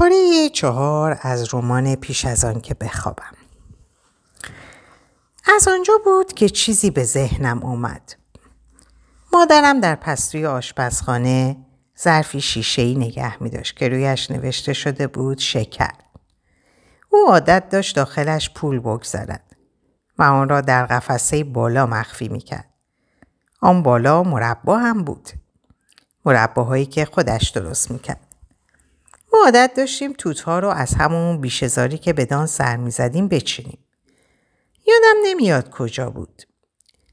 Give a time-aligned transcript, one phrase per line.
[0.00, 3.34] پاره چهار از رمان پیش از آن که بخوابم
[5.56, 8.14] از آنجا بود که چیزی به ذهنم اومد
[9.32, 11.56] مادرم در پستوی آشپزخانه
[11.98, 15.94] ظرفی شیشهای نگه می داشت که رویش نوشته شده بود شکر.
[17.10, 19.56] او عادت داشت داخلش پول بگذارد
[20.18, 22.68] و آن را در قفسه بالا مخفی می کرد.
[23.60, 25.30] آن بالا مربا هم بود.
[26.24, 28.29] مرباهایی که خودش درست می کرد.
[29.32, 33.78] ما عادت داشتیم توتها رو از همون بیشزاری که بدان سر می زدیم بچینیم.
[34.86, 36.42] یادم نمیاد کجا بود.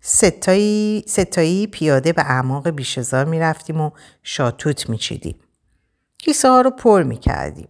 [0.02, 3.91] ستایی, ستایی پیاده به اعماق بیشزار می رفتیم و
[4.24, 5.40] شاتوت می چیدیم.
[6.18, 7.70] کیسه ها رو پر می کردیم.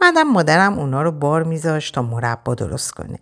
[0.00, 3.18] بعدم مادرم اونا رو بار میذاشت تا مربا درست کنه.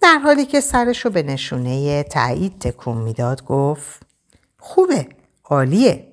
[0.00, 4.02] در حالی که سرش رو به نشونه تایید تکون می‌داد گفت
[4.58, 5.08] خوبه
[5.44, 6.09] عالیه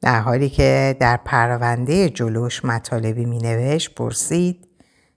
[0.00, 4.68] در حالی که در پرونده جلوش مطالبی می نوشت پرسید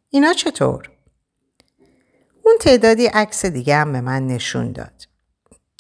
[0.10, 0.92] اینا چطور؟
[2.46, 5.08] اون تعدادی عکس دیگه هم به من نشون داد.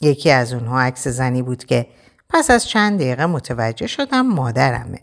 [0.01, 1.87] یکی از اونها عکس زنی بود که
[2.29, 4.99] پس از چند دقیقه متوجه شدم مادرمه.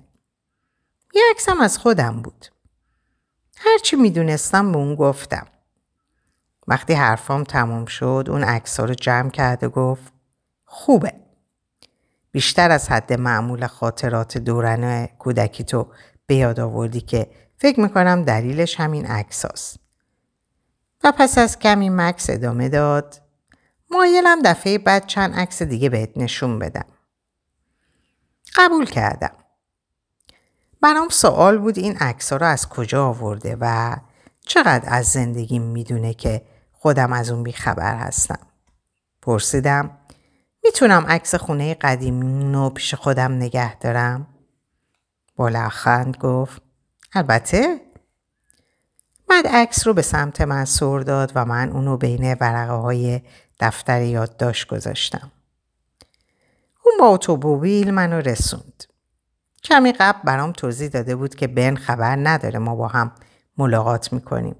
[1.15, 2.47] یه عکسم از خودم بود.
[3.57, 5.47] هرچی می‌دونستم به اون گفتم.
[6.69, 10.13] وقتی حرفام تمام شد اون عکس رو جمع کرد و گفت
[10.65, 11.13] خوبه.
[12.33, 15.87] بیشتر از حد معمول خاطرات دورن کودکی تو
[16.27, 19.77] به یاد آوردی که فکر می‌کنم دلیلش همین عکس
[21.05, 23.23] و پس از کمی مکس ادامه داد
[23.91, 26.85] مایلم دفعه بعد چند عکس دیگه بهت نشون بدم.
[28.57, 29.33] قبول کردم.
[30.81, 33.97] برام سوال بود این عکس رو از کجا آورده و
[34.47, 36.43] چقدر از زندگی می‌دونه که
[36.73, 38.39] خودم از اون بیخبر هستم.
[39.23, 39.91] پرسیدم
[40.65, 44.27] می‌تونم عکس خونه قدیمی رو پیش خودم نگه دارم؟
[45.37, 45.71] با
[46.21, 46.63] گفت
[47.13, 47.81] البته
[49.29, 53.21] بعد عکس رو به سمت من سر داد و من اونو بین ورقه های
[53.61, 55.33] دفتر یادداشت گذاشتم.
[56.85, 58.85] اون با اتومبیل منو رسوند.
[59.65, 63.13] کمی قبل برام توضیح داده بود که بن خبر نداره ما با هم
[63.59, 64.57] ملاقات می‌کنیم.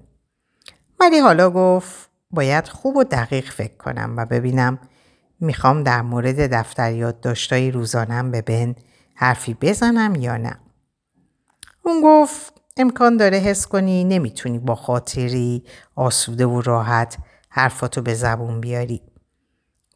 [0.99, 4.79] ولی حالا گفت باید خوب و دقیق فکر کنم و ببینم
[5.41, 8.75] می‌خوام در مورد دفتر یادداشتای روزانم به بن
[9.15, 10.59] حرفی بزنم یا نه.
[11.83, 15.63] اون گفت امکان داره حس کنی نمی‌تونی با خاطری
[15.95, 17.17] آسوده و راحت
[17.49, 19.01] حرفاتو به زبون بیاری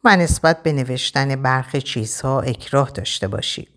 [0.04, 3.68] و نسبت به نوشتن برخی چیزها اکراه داشته باشی.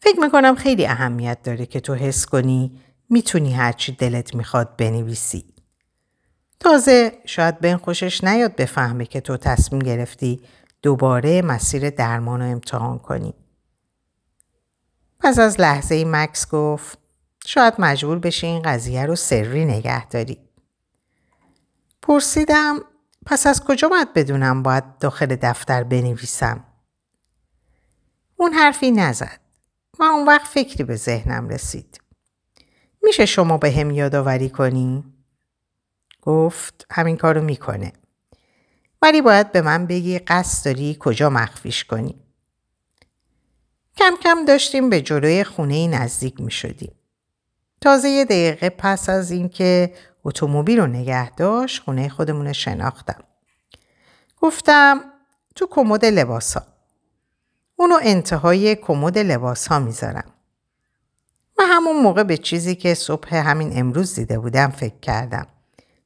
[0.00, 5.44] فکر می‌کنم خیلی اهمیت داره که تو حس کنی می‌تونی هرچی دلت می‌خواد بنویسی.
[6.60, 10.42] تازه شاید بین خوشش نیاد بفهمه که تو تصمیم گرفتی
[10.82, 13.34] دوباره مسیر درمان رو امتحان کنی.
[15.20, 16.98] پس از لحظه مکس گفت
[17.46, 20.38] شاید مجبور بشه این قضیه رو سری نگه داری.
[22.02, 22.80] پرسیدم
[23.26, 26.64] پس از کجا باید بدونم باید داخل دفتر بنویسم؟
[28.36, 29.40] اون حرفی نزد
[29.98, 32.00] و اون وقت فکری به ذهنم رسید.
[33.02, 35.04] میشه شما به هم یادآوری کنی؟
[36.22, 37.92] گفت همین کارو می‌کنه.
[39.02, 42.14] ولی باید به من بگی قصد داری کجا مخفیش کنی.
[43.96, 46.92] کم کم داشتیم به جلوی خونه نزدیک می شدیم.
[47.80, 49.94] تازه یه دقیقه پس از اینکه
[50.24, 53.24] اتومبیل رو نگه داشت خونه خودمون شناختم.
[54.40, 55.00] گفتم
[55.54, 56.62] تو کمد لباس ها.
[57.76, 60.32] اونو انتهای کمد لباس ها می‌ذارم.
[61.58, 65.46] و همون موقع به چیزی که صبح همین امروز دیده بودم فکر کردم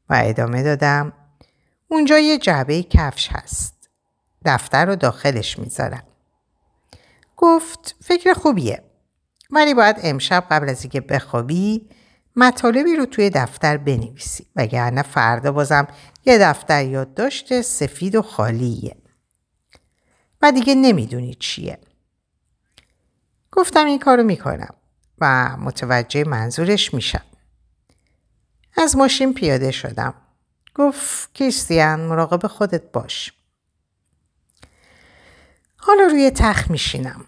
[0.08, 1.12] و ادامه دادم
[1.88, 3.90] اونجا یه جعبه کفش هست.
[4.44, 6.02] دفتر رو داخلش می‌ذارم.
[7.36, 8.82] گفت فکر خوبیه.
[9.50, 11.88] ولی باید امشب قبل از اینکه بخوابی
[12.36, 15.86] مطالبی رو توی دفتر بنویسی وگرنه فردا بازم
[16.24, 18.96] یه دفتر یادداشت سفید و خالیه
[20.42, 21.78] و دیگه نمی‌دونی چیه
[23.52, 24.74] گفتم این کارو می‌کنم
[25.18, 27.24] و متوجه منظورش میشم
[28.76, 30.14] از ماشین پیاده شدم
[30.74, 33.32] گفت کریستیان مراقب خودت باش
[35.76, 37.24] حالا روی تخت میشینم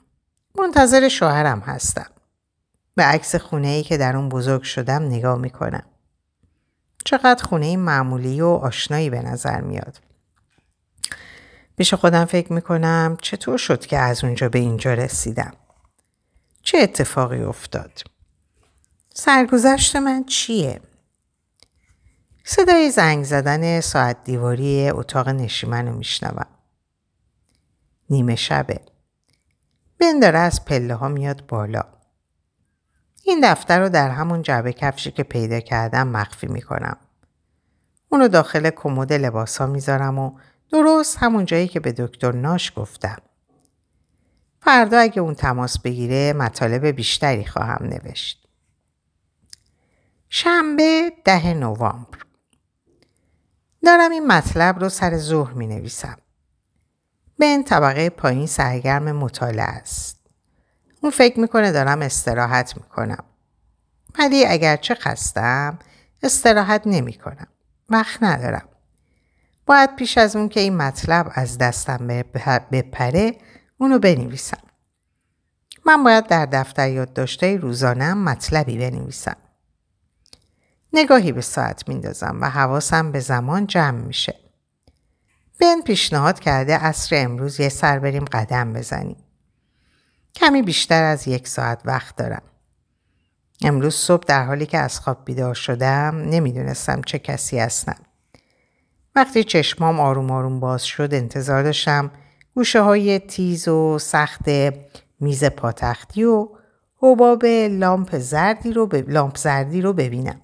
[0.58, 2.10] منتظر شوهرم هستم.
[2.94, 5.86] به عکس خونه ای که در اون بزرگ شدم نگاه می‌کنم.
[7.04, 10.00] چقدر خونه معمولی و آشنایی به نظر میاد.
[11.76, 15.52] پیش خودم فکر می‌کنم چطور شد که از اونجا به اینجا رسیدم.
[16.62, 18.02] چه اتفاقی افتاد؟
[19.14, 20.80] سرگذشت من چیه؟
[22.48, 26.46] صدای زنگ زدن ساعت دیواری اتاق نشیمن رو میشنوم.
[28.10, 28.80] نیمه شبه.
[29.98, 31.84] بن داره از پله ها میاد بالا.
[33.22, 36.96] این دفتر رو در همون جعبه کفشی که پیدا کردم مخفی می‌کنم.
[38.08, 40.38] اونو داخل کمد لباس ها می‌ذارم و
[40.70, 43.18] درست همون جایی که به دکتر ناش گفتم.
[44.60, 48.48] فردا اگه اون تماس بگیره مطالب بیشتری خواهم نوشت.
[50.28, 52.25] شنبه ده نوامبر
[53.84, 56.16] دارم این مطلب رو سر ظهر می نویسم.
[57.40, 60.20] این طبقه پایین سرگرم مطالعه است.
[61.02, 63.24] اون فکر می‌کنه دارم استراحت می‌کنم.
[64.18, 65.78] ولی اگرچه خستم
[66.22, 67.46] استراحت نمی کنم.
[67.90, 68.68] وقت ندارم.
[69.66, 72.06] باید پیش از اون که این مطلب از دستم
[72.72, 73.36] بپره
[73.78, 74.58] اونو بنویسم.
[75.86, 79.36] من باید در دفتر یادداشتهای روزانم مطلبی بنویسم.
[80.92, 84.34] نگاهی به ساعت میندازم و حواسم به زمان جمع میشه.
[85.60, 89.16] بن پیشنهاد کرده عصر امروز یه سر بریم قدم بزنیم.
[90.34, 92.42] کمی بیشتر از یک ساعت وقت دارم.
[93.60, 97.96] امروز صبح در حالی که از خواب بیدار شدم نمی‌دونستم چه کسی هستم.
[99.14, 102.10] وقتی چشمام آروم آروم باز شد انتظار داشتم
[102.54, 104.48] گوشه های تیز و سخت
[105.20, 106.48] میز پاتختی و
[107.02, 110.40] حباب لامپ زردی رو, لامپ زردی رو ببینم.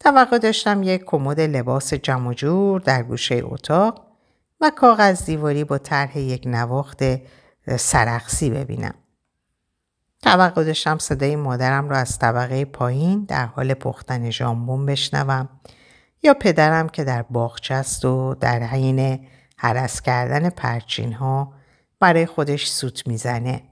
[0.00, 4.06] توقع داشتم یک کمد لباس جمع جور در گوشه اتاق
[4.60, 7.00] و کاغذ دیواری با طرح یک نواخت
[7.76, 8.94] سرخسی ببینم.
[10.22, 15.48] توقع داشتم صدای مادرم را از طبقه پایین در حال پختن ژامبون بشنوم
[16.22, 21.52] یا پدرم که در باغچه است و در حین حرس کردن پرچین ها
[22.00, 23.62] برای خودش سوت می‌زنه.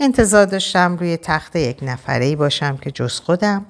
[0.00, 3.66] انتظار داشتم روی تخت یک نفره باشم که جز خودم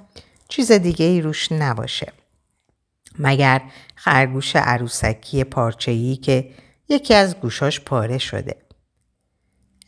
[0.52, 2.12] چیز دیگه ای روش نباشه.
[3.18, 3.62] مگر
[3.94, 6.54] خرگوش عروسکی پارچه‌ای که
[6.88, 8.56] یکی از گوشاش پاره شده.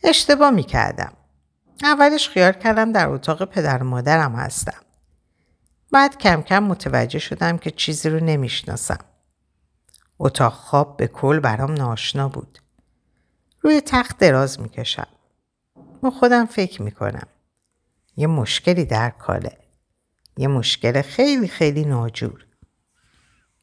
[0.03, 1.13] اشتباه می کردم.
[1.83, 4.81] اولش خیال کردم در اتاق پدر و مادرم هستم.
[5.91, 9.05] بعد کم کم متوجه شدم که چیزی رو نمی‌شناسم.
[10.19, 12.59] اتاق خواب به کل برام ناشنا بود.
[13.61, 15.07] روی تخت دراز می‌کشم.
[16.01, 17.27] با خودم فکر می‌کنم.
[18.17, 19.64] یه مشکلی در کاله.
[20.37, 22.45] یه مشکل خیلی خیلی ناجور.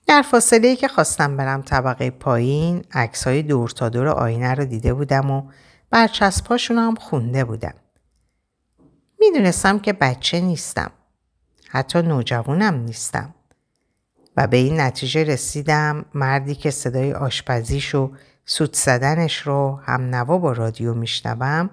[0.06, 4.64] در فاصله ای که خواستم برم طبقه پایین عکس های دور تا دور آینه رو
[4.64, 5.50] دیده بودم و
[5.90, 7.74] برچسباشون هم خونده بودم.
[9.20, 10.90] می‌دونستم که بچه نیستم.
[11.68, 13.34] حتی نوجوانم نیستم.
[14.36, 18.12] و به این نتیجه رسیدم مردی که صدای آشپزیش و
[18.44, 21.70] سوت زدنش رو هم نوا با رادیو میشنوم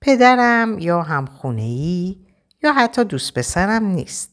[0.00, 2.21] پدرم یا هم ای
[2.62, 4.30] یا حتی دوست پسرم نیست.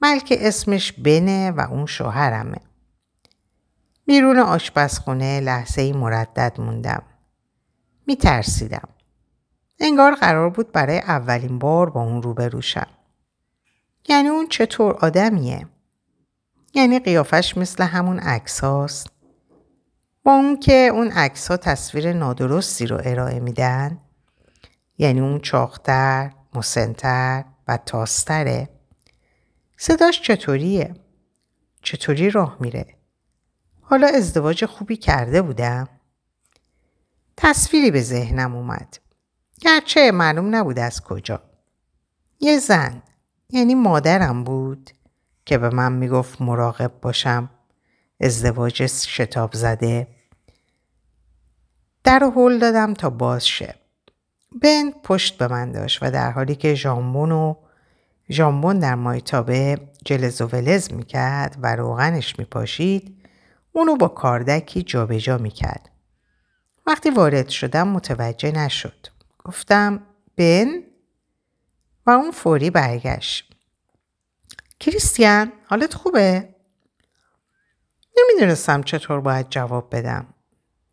[0.00, 2.60] بلکه اسمش بنه و اون شوهرمه.
[4.06, 7.02] بیرون آشپزخونه لحظه ای مردد موندم.
[8.06, 8.88] می ترسیدم.
[9.80, 12.88] انگار قرار بود برای اولین بار با اون روبروشم.
[14.08, 15.66] یعنی اون چطور آدمیه؟
[16.74, 19.10] یعنی قیافش مثل همون عکس هاست.
[20.24, 24.00] با اون که اون عکس ها تصویر نادرستی رو ارائه میدن
[24.98, 28.68] یعنی اون چاختر، مسنتر و تاستره
[29.76, 30.94] صداش چطوریه؟
[31.82, 32.86] چطوری راه میره؟
[33.80, 35.88] حالا ازدواج خوبی کرده بودم؟
[37.36, 38.98] تصویری به ذهنم اومد.
[39.60, 41.42] گرچه معلوم نبود از کجا.
[42.40, 43.02] یه زن
[43.50, 44.90] یعنی مادرم بود
[45.44, 47.50] که به من می‌گفت مراقب باشم
[48.20, 50.08] ازدواج شتاب زده
[52.04, 53.74] در هول دادم تا باز شه
[54.62, 57.54] بن پشت به من داشت و در حالی که ژامبون و
[58.30, 63.16] ژامبون در مایتابه جلز و ولز می‌کرد و روغنش میپاشید
[63.72, 65.90] اونو با کاردکی جابجا می‌کرد
[66.86, 69.06] وقتی وارد شدم متوجه نشد
[69.44, 70.02] گفتم
[70.36, 70.66] بن
[72.06, 73.52] و اون فوری برگشت
[74.80, 76.48] کریستیان حالت خوبه؟
[78.18, 80.26] نمی‌دونستم چطور باید جواب بدم.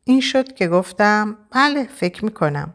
[0.04, 2.74] این شد که گفتم بله فکر می‌کنم.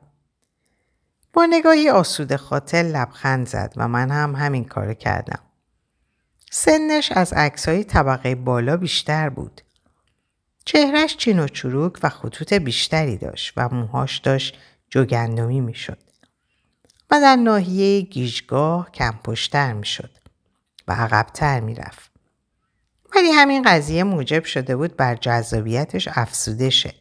[1.38, 5.40] با نگاهی آسوده خاطر لبخند زد و من هم همین کار کردم.
[6.50, 9.60] سنش از عکسای طبقه بالا بیشتر بود.
[10.64, 14.58] چهرش چین و چروک و خطوط بیشتری داشت و موهاش داشت
[14.90, 15.98] جوگندمی می‌شد.
[17.10, 20.10] و در ناحیه گیجگاه کم پشتر می‌شد
[20.88, 22.10] و عقبتر می‌رفت.
[23.14, 26.94] ولی همین قضیه موجب شده بود بر جذابیتش افسوده شه.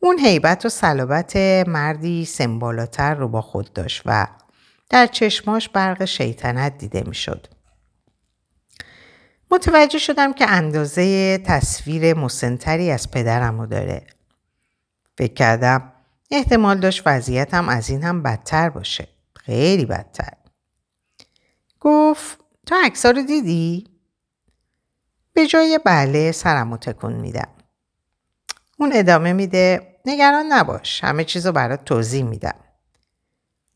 [0.00, 1.36] اون حیبت و صلابت
[1.66, 4.26] مردی سمبالاتر رو با خود داشت و
[4.90, 7.46] در چشماش برق شیطنت دیده می‌شد.
[9.50, 14.06] متوجه شدم که اندازه تصویر مسنتری از پدرم رو داره.
[15.18, 15.92] فکر کردم
[16.30, 19.08] احتمال داشت وضعیتم از این هم بدتر باشه.
[19.36, 20.32] خیلی بدتر.
[21.80, 23.86] گفت تو عکسا رو دیدی؟
[25.32, 27.48] به جای بله سرمو تکون میدم.
[28.80, 32.54] اون ادامه میده نگران نباش همه چیز رو برات توضیح میدم.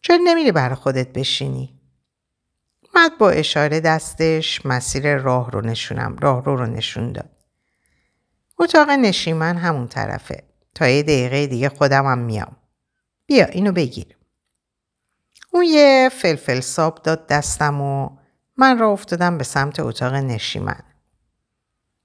[0.03, 1.81] چرا نمیری برا خودت بشینی؟
[2.95, 7.31] بعد با اشاره دستش مسیر راه رو نشونم راه رو رو نشون داد.
[8.59, 10.45] اتاق نشیمن همون طرفه.
[10.75, 12.57] تا یه دقیقه دیگه خودم هم میام.
[13.27, 14.17] بیا اینو بگیر.
[15.53, 18.11] اون یه فلفل ساب داد دستم و
[18.57, 20.83] من را افتادم به سمت اتاق نشیمن.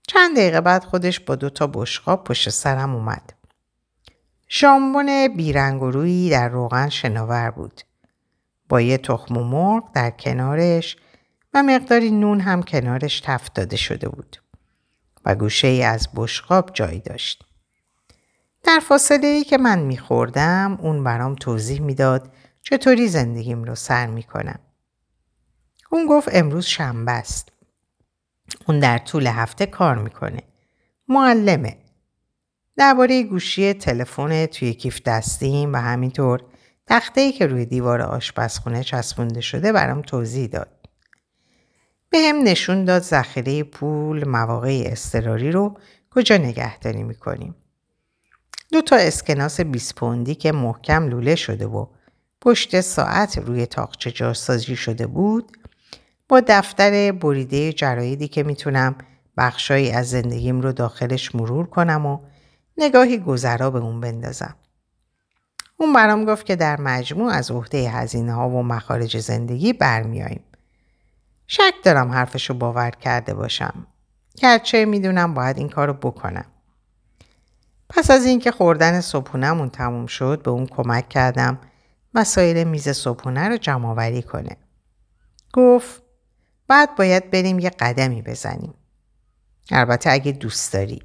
[0.08, 3.34] چند دقیقه بعد خودش با دو تا بشقاب پشت سرم اومد.
[4.50, 7.82] ژامبون بیرنگ و رویی در روغن شناور بود.
[8.70, 10.98] با یه تخم و مرغ در کنارش
[11.54, 14.38] و مقداری نون هم کنارش تفت داده شده بود
[15.26, 17.44] و گوشه ای از بشقاب جای داشت.
[18.64, 24.60] در فاصله ای که من میخوردم اون برام توضیح می‌داد چطوری زندگیم رو سر می‌کنم.
[25.92, 27.52] اون گفت امروز شنبه است.
[28.68, 30.42] اون در طول هفته کار می‌کنه.
[31.08, 31.78] معلمه.
[32.78, 36.44] درباره گوشی تلفن توی کیف دستیم و همینطور
[36.88, 40.70] تخته که روی دیوار آشپزخونه چسبونده شده برام توضیح داد.
[42.10, 45.78] به هم نشون داد ذخیره پول مواقع اضطراری رو
[46.12, 47.56] کجا نگهداری می‌کنیم.
[48.72, 51.86] دو تا اسکناس 20 پوندی که محکم لوله شده و
[52.42, 55.58] پشت ساعت روی تاقچه جاسازی شده بود
[56.30, 58.96] با دفتر بریده جرایدی که می‌تونم
[59.38, 62.20] بخشایی از زندگیم رو داخلش مرور کنم و
[62.78, 64.56] نگاهی گذرا به اون بندازم.
[65.78, 70.44] اون برام گفت که در مجموع از عهده هزینه ها و مخارج زندگی برمیاییم.
[71.48, 73.88] شک دارم حرفشو باور کرده باشم.
[74.38, 76.46] گرچه می‌دونم باید این کارو بکنم.
[77.90, 81.60] پس از اینکه خوردن صبحونهمون تموم شد به اون کمک کردم
[82.14, 84.58] مسائل میز صبحونه رو جمع کنه.
[85.54, 86.07] گفت
[86.68, 88.74] بعد باید بریم یه قدمی بزنیم.
[89.72, 91.04] البته اگه دوست داری.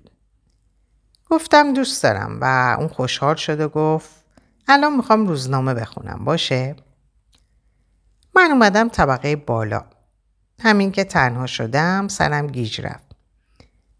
[1.31, 4.11] گفتم دوست دارم و اون خوشحال شد و گفت
[4.69, 6.76] الان می‌خوام روزنامه بخونم باشه؟
[8.35, 9.85] من اومدم طبقه بالا.
[10.61, 13.12] همین که تنها شدم سرم گیج رفت.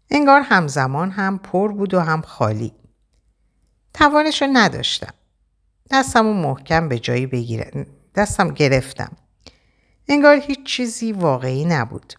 [0.09, 2.73] انگار همزمان هم پر بود و هم خالی.
[3.93, 5.13] توانش رو نداشتم.
[5.91, 7.85] دستم رو محکم به جایی بگیرم.
[8.15, 9.11] دستم گرفتم.
[10.07, 12.13] انگار هیچ چیزی واقعی نبود.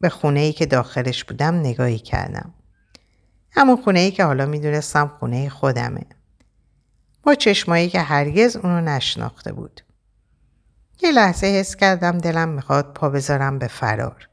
[0.00, 2.54] به خونه ای که داخلش بودم نگاهی کردم.
[3.50, 6.06] همون خونه ای که حالا می‌دونستم خونه خودمه.
[7.22, 9.80] با چشمایی که هرگز اونو نشناخته بود.
[11.02, 14.28] یه لحظه حس کردم دلم می‌خواد پا بذارم به فرار.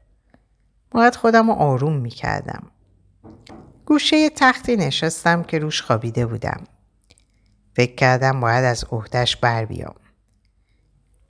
[0.90, 2.70] باید خودم رو آروم می‌کردم.
[3.86, 6.64] گوشه تختی نشستم که روش خوابیده بودم.
[7.76, 9.94] فکر کردم باید از عهدهش بر بیام.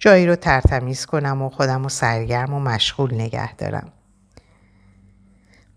[0.03, 3.93] جایی رو ترتمیز کنم و خودم رو سرگرم و مشغول نگه دارم.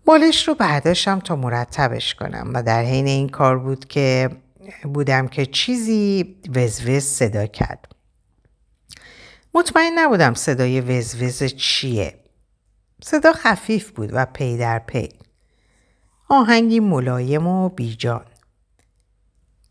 [0.04, 4.30] بالش رو برداشتم تا مرتبش کنم و در حین این کار بود که
[4.94, 7.92] بودم که چیزی وزوز صدا کرد.
[9.54, 12.14] مطمئن نبودم صدای وزوز چیه.
[13.02, 15.08] صدا خفیف بود و پی در پی.
[16.28, 18.24] آهنگی ملایم و بیجان.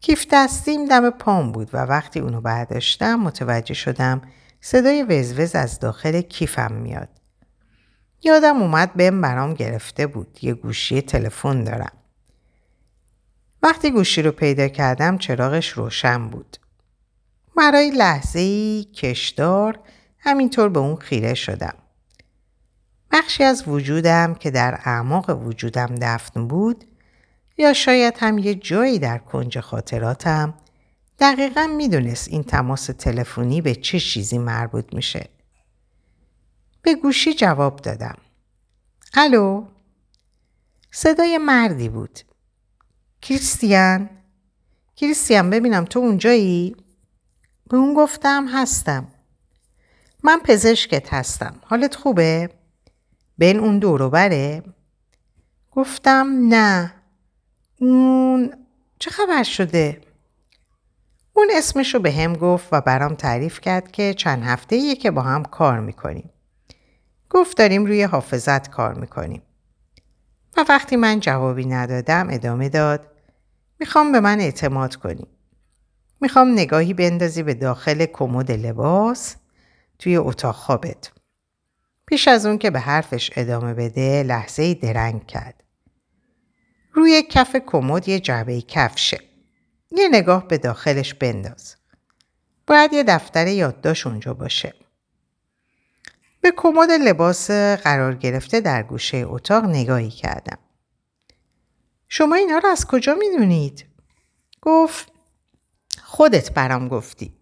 [0.02, 4.22] کیف دستیم دم پام بود و وقتی اونو برداشتم متوجه شدم
[4.62, 7.10] صدای وزوز از داخل کیفم میاد.
[8.24, 10.40] یادم اومد بهم برام گرفته بود.
[10.42, 11.92] یه گوشی تلفن دارم.
[13.64, 16.58] وقتی گوشی رو پیدا کردم چراغش روشن بود.
[17.58, 19.80] برای لحظه ای کشدار
[20.20, 21.74] همینطور به اون خیره شدم.
[23.12, 26.86] بخشی از وجودم که در اعماق وجودم دفن بود
[27.58, 30.54] یا شاید هم یه جایی در کنج خاطراتم
[31.20, 35.30] دقیقا می‌دونست این تماس تلفنی به چه چیزی مربوط میشه.
[36.82, 38.18] به گوشی جواب دادم.
[39.14, 39.66] الو؟
[40.92, 42.20] صدای مردی بود.
[43.22, 44.10] کریستیان؟
[44.96, 46.76] کریستیان ببینم تو اونجایی؟
[47.70, 49.08] به اون گفتم هستم.
[50.24, 51.60] من پزشکت هستم.
[51.64, 52.50] حالت خوبه؟
[53.38, 54.64] بین اون دورو بره؟
[55.72, 56.94] گفتم نه.
[57.80, 58.54] اون
[59.00, 60.02] چه خبر شده؟
[61.38, 65.22] اون اسمشو به هم گفت و برام تعریف کرد که چند هفته ایه که با
[65.22, 66.30] هم کار می‌کنیم.
[67.30, 69.42] گفت داریم روی حافظت کار می‌کنیم.
[70.58, 73.12] و وقتی من جوابی ندادم ادامه داد
[73.80, 75.28] می‌خوام به من اعتماد کنی.
[76.22, 79.36] می‌خوام نگاهی بندازی به داخل کمد لباس
[80.00, 81.12] توی اتاق خوابت.
[82.06, 85.64] پیش از اون که به حرفش ادامه بده لحظه درنگ کرد.
[86.94, 89.20] روی کف کمد یه جعبه کفشه.
[89.98, 91.76] یه نگاه به داخلش بنداز.
[92.68, 94.74] باید یه دفتر یادداشت اونجا باشه.
[96.42, 100.58] به کمد لباس قرار گرفته در گوشه اتاق نگاهی کردم.
[102.10, 103.86] شما اینا رو از کجا می‌دونید؟
[104.62, 105.12] گفت
[106.04, 107.34] خودت برام گفتی.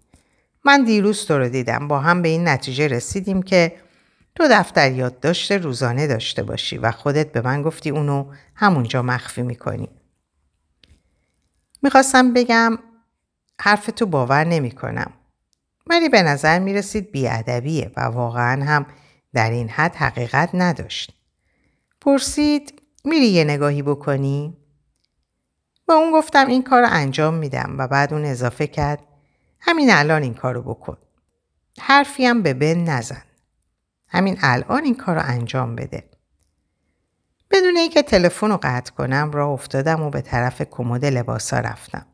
[0.66, 3.76] من دیروز تو رو دیدم با هم به این نتیجه رسیدیم که
[4.36, 9.90] تو دفتر یادداشت روزانه داشته باشی و خودت به من گفتی اونو همونجا مخفی می‌کنی.
[11.84, 12.78] می‌خواستم بگم
[13.60, 15.14] حرف تو باور نمی کنم.
[15.88, 18.86] ولی به نظر می رسید بیادبیه و واقعا هم
[19.34, 21.12] در این حد حقیقت نداشت.
[22.02, 24.58] پرسید میری یه نگاهی بکنی؟
[25.88, 29.00] با اون گفتم این کار رو انجام میدم و بعد اون اضافه کرد
[29.60, 30.98] همین الان این کارو بکن.
[31.80, 33.24] حرفی هم به بن نزن.
[34.10, 36.04] همین الان این کار رو انجام بده.
[37.54, 42.06] بدون اینکه تلفن رو قطع کنم راه افتادم و به طرف کمد لباسا رفتم.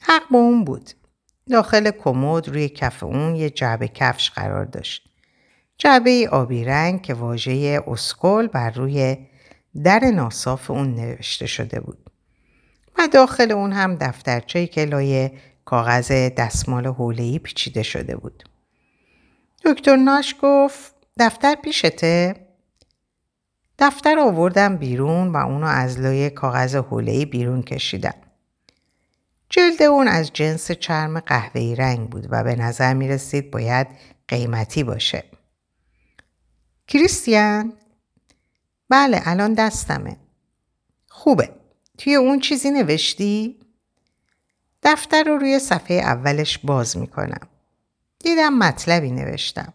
[0.00, 0.90] حق با اون بود.
[1.50, 5.08] داخل کمد روی کف اون یه جعبه کفش قرار داشت.
[5.78, 9.16] جعبه آبی رنگ که واژه اسکل بر روی
[9.84, 12.10] در ناصاف اون نوشته شده بود.
[12.98, 15.32] و داخل اون هم دفترچه‌ای که لایه
[15.64, 18.44] کاغذ دستمال حوله‌ای پیچیده شده بود.
[19.64, 22.43] دکتر ناش گفت دفتر پیشته؟
[23.78, 28.14] دفتر آوردم بیرون و اونو از لایه کاغذ حوله‌ای بیرون کشیدم.
[29.50, 33.86] جلد اون از جنس چرم قهوه‌ای رنگ بود و به نظر می رسید باید
[34.28, 35.24] قیمتی باشه.
[36.88, 37.72] کریستیان؟
[38.88, 40.16] بله الان دستمه.
[41.08, 41.50] خوبه.
[41.98, 43.60] توی اون چیزی نوشتی؟
[44.82, 47.48] دفتر رو روی صفحه اولش باز می کنم.
[48.18, 49.72] دیدم مطلبی نوشتم.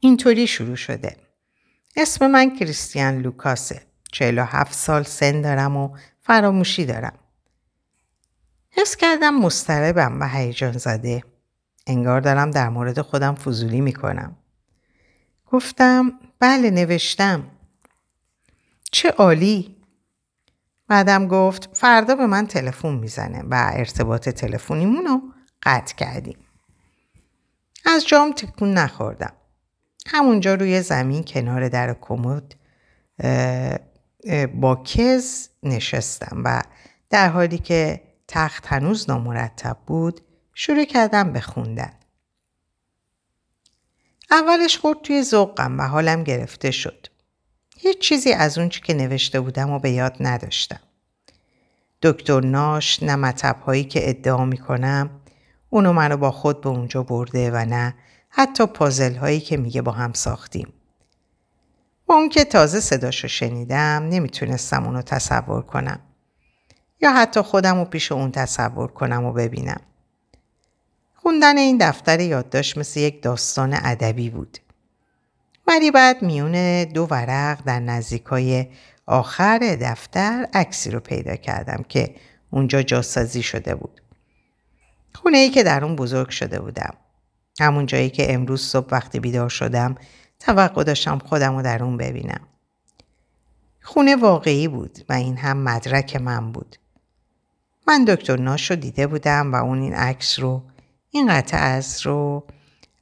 [0.00, 1.16] اینطوری شروع شده.
[1.96, 3.82] اسم من کریستیان لوکاسه.
[4.12, 7.18] 47 سال سن دارم و فراموشی دارم.
[8.70, 11.22] حس کردم مستربم و هیجان زده.
[11.86, 14.36] انگار دارم در مورد خودم فضولی می‌کنم.
[15.46, 17.50] گفتم بله نوشتم.
[18.92, 19.76] چه عالی.
[20.88, 25.22] بعدم گفت فردا به من تلفن می‌زنه و ارتباط تلفنیمون رو
[25.62, 26.38] قطع کردیم.
[27.84, 29.32] از جام تکون نخوردم.
[30.06, 32.54] همونجا روی زمین کنار در کمد
[34.54, 36.62] با کز نشستم و
[37.10, 40.20] در حالی که تخت هنوز نامرتب بود
[40.54, 41.92] شروع کردم به خوندن.
[44.30, 47.06] اولش خورد توی ذوقم و حالم گرفته شد.
[47.76, 50.80] هیچ چیزی از اون چی که نوشته بودم و به یاد نداشتم.
[52.02, 53.34] دکتر ناش نه
[53.66, 55.10] هایی که ادعا می‌کنم
[55.70, 57.94] اونو منو با خود به اونجا برده و نه
[58.38, 60.72] حتی پازل هایی که میگه با هم ساختیم.
[62.06, 66.00] با اون که تازه صداشو شنیدم نمی‌تونستم اونو تصور کنم.
[67.00, 69.80] یا حتی خودم رو پیش اون تصور کنم و ببینم.
[71.14, 74.58] خوندن این دفتر یادداشت مثل یک داستان ادبی بود.
[75.66, 78.66] ولی بعد میون دو ورق در نزدیکای
[79.06, 82.14] آخر دفتر عکسی رو پیدا کردم که
[82.50, 84.00] اونجا جاسازی شده بود.
[85.14, 86.94] خونه ای که در اون بزرگ شده بودم.
[87.60, 89.94] همون جایی که امروز صبح وقتی بیدار شدم
[90.40, 92.40] توقع داشتم خودم رو در اون ببینم.
[93.82, 96.76] خونه واقعی بود و این هم مدرک من بود.
[97.88, 100.62] من دکتر ناش رو دیده بودم و اون این عکس رو
[101.10, 102.46] این قطعه از رو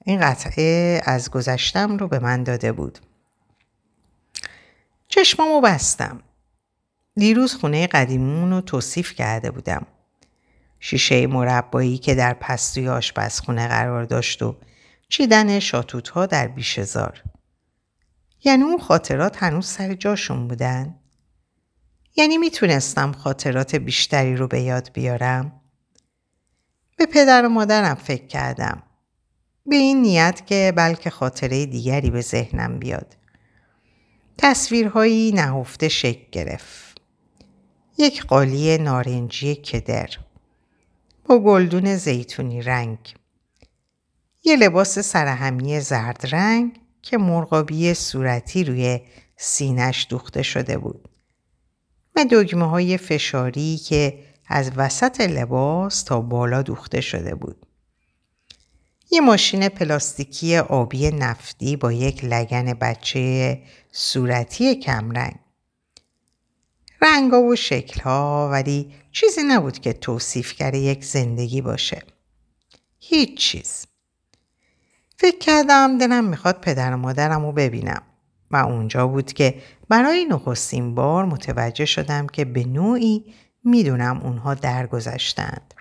[0.05, 2.99] این قطعه از گذشتم رو به من داده بود.
[5.09, 6.23] چشمامو بستم.
[7.17, 9.87] دیروز خونه قدیمون رو توصیف کرده بودم.
[10.87, 14.57] شیشه مربایی که در پستوی آشپزخونه قرار داشت و
[15.09, 17.23] چیدن شاتوت ها در بیشزار.
[18.45, 20.95] یعنی اون خاطرات هنوز سر جاشون بودن؟
[22.17, 25.61] یعنی می‌تونستم خاطرات بیشتری رو به یاد بیارم؟
[26.97, 28.83] به پدر و مادرم فکر کردم.
[29.67, 33.17] به این نیت که بلکه خاطره دیگری به ذهنم بیاد.
[34.39, 37.01] تصویرهایی نهفته شکل گرفت.
[37.99, 40.09] یک قالی نارنجی کدر
[41.25, 42.99] با گلدون زیتونی رنگ.
[44.45, 49.01] یه لباس سرهمی زرد رنگ که مرغابی صورتی روی
[49.37, 51.09] سینش دوخته شده بود.
[52.17, 57.67] و دگمه های فشاری که از وسط لباس تا بالا دوخته شده بود.
[59.11, 65.35] یه ماشین پلاستیکی آبی نفتی با یک لگن بچه صورتی کمرنگ.
[67.03, 72.03] رنگا و شکلها ولی چیزی نبود که توصیفگر یک زندگی باشه.
[73.01, 73.87] هیچ چیز.
[75.19, 78.03] فکر کردم دلم می‌خواد پدر و مادرم رو ببینم.
[78.51, 85.75] و اونجا بود که برای نخستین بار متوجه شدم که به نوعی می‌دونم اونها درگذشتند.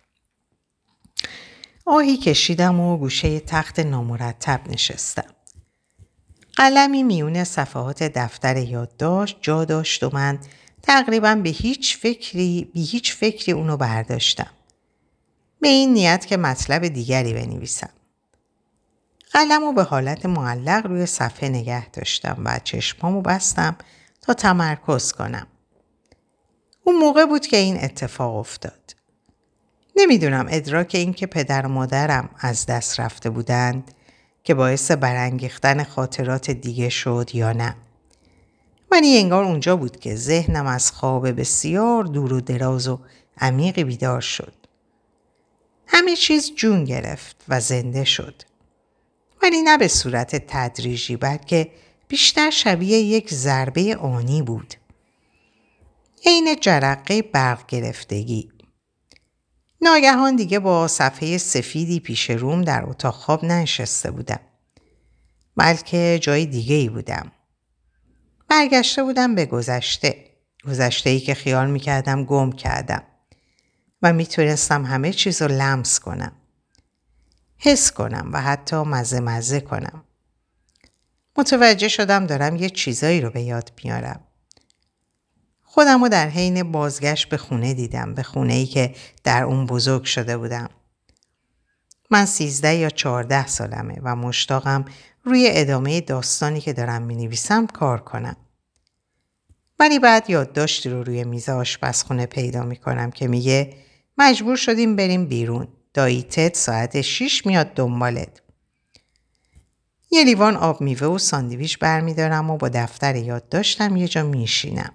[1.86, 5.34] آهی کشیدم و گوشه تخت نامرتب نشستم.
[6.56, 10.40] قلمی میون صفحات دفتر یادداشت جا داشت و من
[10.84, 14.52] تقریبا به هیچ فکری به هیچ فکری اونو برداشتم.
[15.62, 17.90] به این نیت که مطلب دیگری بنویسم.
[19.32, 23.76] قلم به حالت معلق روی صفحه نگه داشتم و چشمامو بستم
[24.22, 25.48] تا تمرکز کنم.
[26.84, 28.96] اون موقع بود که این اتفاق افتاد.
[29.96, 33.92] نمی‌دونم ادراک این که پدر و مادرم از دست رفته بودند
[34.44, 37.76] که باعث برانگیختن خاطرات دیگه شد یا نه.
[38.94, 43.00] ولی انگار اونجا بود که ذهنم از خواب بسیار دور و دراز و
[43.38, 44.54] عمیقی بیدار شد.
[45.88, 48.42] همه چیز جون گرفت و زنده شد.
[49.44, 51.72] ولی نه به صورت تدریجی بلکه
[52.08, 54.74] بیشتر شبیه یک ضربه آنی بود.
[56.26, 58.52] عین جرقه برق گرفتگی.
[59.82, 64.40] ناگهان دیگه با صفحه سفیدی پیش روم در اتاق خواب ننشسته بودم.
[65.58, 67.32] بلکه جای دیگه ای بودم.
[68.54, 70.26] برگشته بودم به گذشته.
[70.68, 73.04] گذشته ای که خیال می‌کردم گم کردم.
[74.02, 76.32] و می‌تونستم همه چیز رو لمس کنم.
[77.58, 80.04] حس کنم و حتی مزه مزه کنم.
[81.38, 84.20] متوجه شدم دارم یه چیزایی رو به یاد میارم.
[85.64, 90.04] خودم رو در حین بازگشت به خونه دیدم به خونه ای که در اون بزرگ
[90.04, 90.70] شده بودم.
[92.10, 94.86] من سیزده یا چهارده سالمه و مشتاقم
[95.24, 98.36] روی ادامه داستانی که دارم می نویسم کار کنم.
[99.80, 103.74] ولی بعد یادداشتی رو روی میز آشپزخونه پیدا می کنم که میگه
[104.18, 105.68] مجبور شدیم بریم بیرون.
[105.94, 108.42] دایی تد ساعت شیش میاد دنبالت.
[110.12, 114.92] یه لیوان آب میوه و ساندویچ برمیدارم و با دفتر یادداشتم یه جا میشینم.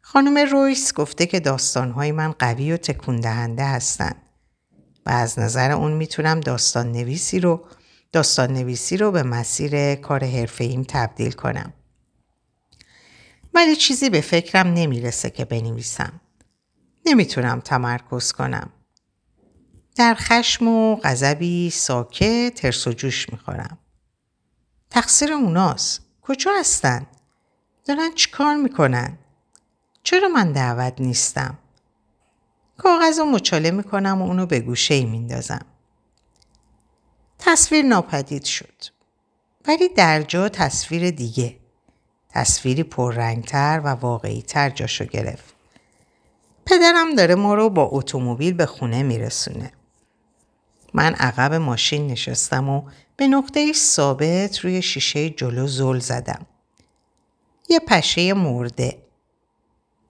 [0.00, 4.16] خانم رویس گفته که داستانهای من قوی و تکون دهنده هستند
[5.06, 7.64] و از نظر اون می‌تونم داستان نویسی رو
[8.12, 11.72] داستان نویسی رو به مسیر کار حرفه تبدیل کنم.
[13.54, 16.20] ولی چیزی به فکرم نمی‌رسه که بنویسم.
[17.06, 18.70] نمی‌تونم تمرکز کنم.
[19.96, 23.78] در خشم و غضبی ساکت ترس و جوش می‌خورم.
[24.90, 26.00] تقصیر اوناست.
[26.22, 27.06] کجا هستن؟
[27.84, 29.18] دارن چیکار می‌کنن؟
[30.02, 31.58] چرا من دعوت نیستم؟
[32.76, 35.66] کاغذ رو مچاله می‌کنم و اونو به گوشه ای میندازم.
[37.44, 38.84] تصویر ناپدید شد.
[39.68, 41.56] ولی در جا تصویر دیگه.
[42.30, 45.54] تصویری پررنگتر و واقعیتر جاشو گرفت.
[46.66, 49.72] پدرم داره ما رو با اتومبیل به خونه میرسونه.
[50.94, 52.82] من عقب ماشین نشستم و
[53.16, 56.46] به نقطه ثابت روی شیشه جلو زل زدم.
[57.68, 58.98] یه پشه مرده.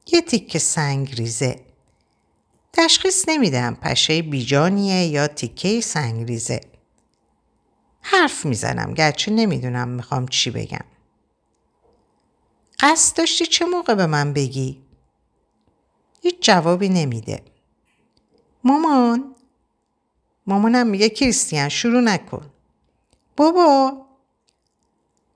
[0.06, 1.60] یه تیکه سنگ ریزه.
[2.72, 6.71] تشخیص نمیدم پشه بیجانیه یا تیکه سنگ ریزه.
[8.02, 10.84] حرف می‌زنم گرچه نمی‌دونم می‌خوام چی بگم.
[12.80, 14.82] قصد داشتی چه موقع به من بگی؟
[16.22, 17.42] هیچ جوابی نمیده.
[18.64, 19.34] مامان
[20.46, 22.50] مامانم میگه کریستیان شروع نکن.
[23.36, 24.06] بابا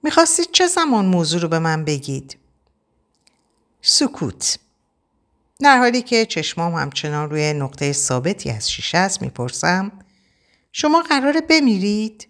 [0.02, 2.38] می‌خواستید چه زمان موضوع رو به من بگید؟
[3.81, 4.59] سکوت
[5.61, 9.92] در حالی که چشمام همچنان روی نقطه ثابتی از شیشه است می‌پرسم
[10.72, 12.29] شما قراره بمیرید؟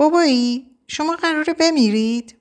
[0.00, 2.36] بابایی شما قراره بمیرید؟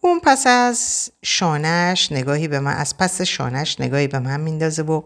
[0.00, 5.02] اون پس از شانش نگاهی به من از پس شانش نگاهی به من میندازه و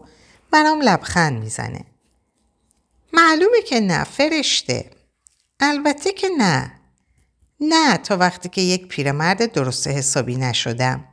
[0.51, 1.85] برام لبخند می‌زنه.
[3.13, 4.91] معلومه که نه فرشته.
[5.59, 6.79] البته که نه.
[7.59, 11.05] نه تا وقتی که یک پیرمرد درست حسابی نشدم.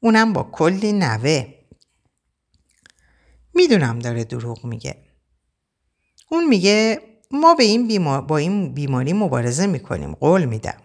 [0.00, 1.54] اونم با کلی نوه.
[3.54, 4.96] می‌دونم داره دروغ میگه.
[6.30, 10.12] اون میگه ما به این با این بیماری مبارزه می‌کنیم.
[10.12, 10.76] قول میدم.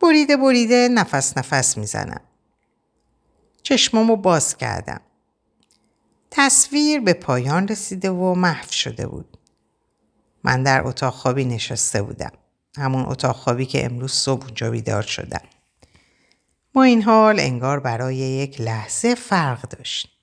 [0.00, 2.20] بریده بریده نفس نفس می‌زنم.
[3.62, 5.00] چشمامو باز کردم.
[6.30, 9.38] تصویر به پایان رسیده و محو شده بود.
[10.44, 12.32] من در اتاق خوابی نشسته بودم.
[12.76, 15.42] همون اتاق خوابی که امروز صبح اونجا بیدار شدم.
[16.72, 20.17] با این حال انگار برای یک لحظه فرق داشت.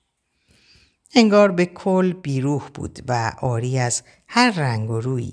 [1.18, 5.32] انگار به کل بیروح بود و آری از هر رنگ و روی.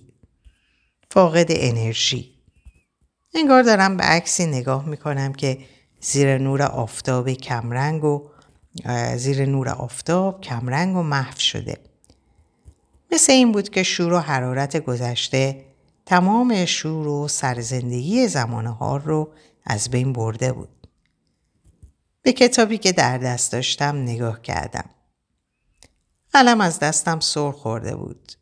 [1.12, 2.34] فاقد انرژی.
[3.36, 5.58] انگار دارم به عکسی نگاه می‌کنم که
[6.00, 8.30] زیر نور آفتاب کمرنگ و
[9.16, 11.78] زیر نور آفتاب کمرنگ و محو شده.
[13.12, 15.66] مثل این بود که شور و حرارت گذشته
[16.06, 19.34] تمام شور و سرزندگی زمان رو
[19.66, 20.88] از بین برده بود.
[22.22, 24.90] به کتابی که در دست داشتم نگاه کردم.
[26.34, 28.34] قلم از دستم سر خورده بود.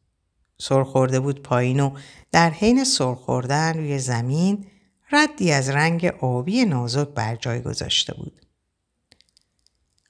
[0.58, 1.98] سر خورده بود پایین و
[2.32, 4.68] در حین سر خوردن روی زمین
[5.12, 8.46] ردی از رنگ آبی نازک بر جای گذاشته بود.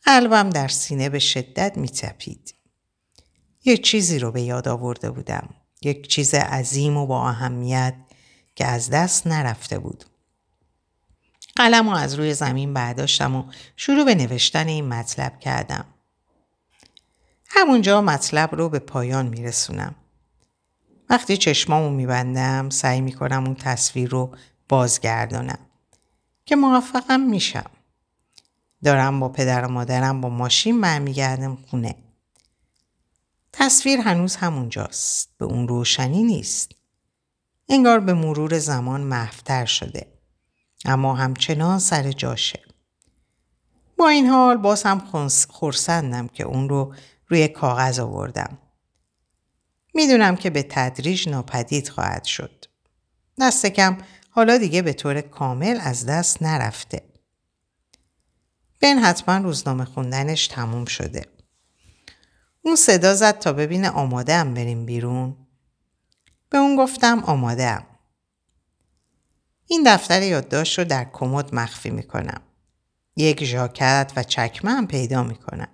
[0.04, 2.56] قلبم در سینه به شدت میتپید.
[3.66, 5.50] یک چیزی رو به یاد آورده بودم.
[5.82, 7.96] یک چیز عظیم و با اهمیت
[8.56, 10.06] که از دست نرفته بود.
[11.56, 13.44] قلم رو از روی زمین برداشتم و
[13.76, 15.86] شروع به نوشتن این مطلب کردم.
[17.54, 19.96] همونجا مطلب رو به پایان میرسونم.
[21.10, 24.36] وقتی چشمامو میبندم سعی می‌کنم اون تصویر رو
[24.70, 25.60] بازگردانم
[26.46, 27.70] که موفقم میشم.
[28.84, 31.96] دارم با پدر و مادرم با ماشین برمیگردم خونه.
[33.54, 35.30] تصویر هنوز همونجاست.
[35.38, 36.72] به اون روشنی نیست.
[37.70, 40.08] انگار به مرور زمان محفتر شده.
[40.86, 42.60] اما همچنان سر جاشه.
[43.98, 45.00] با این حال باز هم
[45.50, 46.94] خورسندم که اون رو
[47.32, 48.58] روی کاغذ آوردم.
[49.94, 52.66] می‌دونم که به تدریج ناپدید خواهد شد.
[53.40, 53.98] دست کم
[54.30, 57.02] حالا دیگه به طور کامل از دست نرفته.
[58.82, 61.26] بن حتما روزنامه خوندنش تموم شده.
[62.62, 65.38] اون صدا زد تا ببینه آماده هم بریم بیرون.
[66.50, 67.86] به اون گفتم آماده هم.
[69.68, 72.42] این دفتر یادداشت رو در کمد مخفی می‌کنم.
[73.16, 75.70] یک ژاکت و چکمه هم پیدا می‌کنم.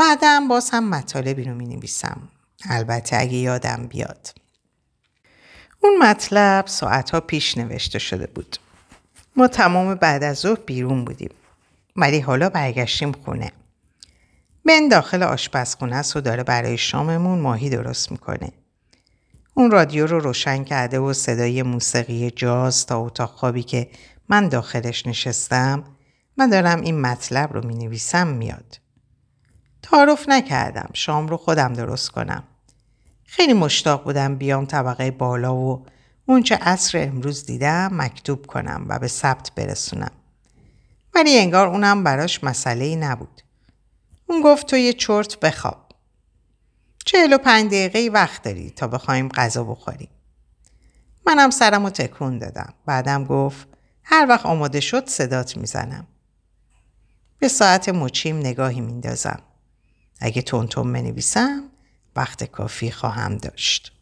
[0.00, 2.28] بعدم باز هم مطالبی رو می نویسم.
[2.70, 4.34] البته اگه یادم بیاد.
[5.82, 8.56] اون مطلب ساعتها پیش نوشته شده بود.
[9.36, 11.30] ما تمام بعد از ظهر بیرون بودیم.
[11.96, 13.52] ولی حالا برگشتیم خونه.
[14.64, 18.52] بن داخل آشپزخونه است و داره برای شاممون ماهی درست می‌کنه.
[19.54, 23.90] اون رادیو رو روشن کرده و صدای موسیقی جاز تا اتاق خوابی که
[24.28, 25.84] من داخلش نشستم
[26.36, 28.79] من دارم این مطلب رو می نویسم میاد.
[29.90, 32.44] تعارف نکردم شام رو خودم درست کنم.
[33.24, 35.86] خیلی مشتاق بودم بیام طبقه بالا و
[36.26, 40.10] اونچه عصر امروز دیدم مکتوب کنم و به ثبت برسونم.
[41.14, 43.42] ولی انگار اونم براش مسئله ای نبود.
[44.26, 45.88] اون گفت تو یه چرت بخواب.
[47.06, 50.10] چهل و پنج دقیقه وقت داری تا بخوایم غذا بخوریم.
[51.26, 52.74] منم سرم رو تکون دادم.
[52.86, 53.68] بعدم گفت
[54.02, 56.06] هر وقت آماده شد صدات می‌زنم.
[57.38, 59.42] به ساعت مچیم نگاهی میندازم.
[60.20, 61.62] اگه تونتون بنویسم
[62.16, 63.92] وقت کافی خواهم داشت.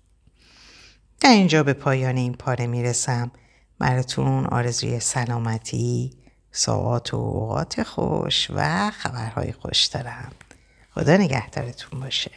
[1.20, 3.30] در اینجا به پایان این پاره می‌رسم.
[3.78, 6.10] براتون آرزوی سلامتی،
[6.52, 10.32] ساعات و اوقات خوش و خبرهای خوش دارم.
[10.94, 12.30] خدا نگهدارتون باشه.